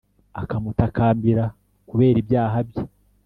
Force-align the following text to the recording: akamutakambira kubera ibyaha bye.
akamutakambira 0.41 1.45
kubera 1.89 2.17
ibyaha 2.23 2.57
bye. 2.67 2.83